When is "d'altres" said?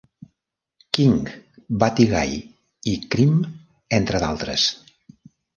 4.25-4.69